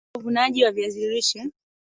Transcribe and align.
Wakati 0.07 0.17
wa 0.17 0.19
uvunaji 0.21 0.63
wa 0.63 0.71
viazi 0.71 1.07
lishe 1.09 1.45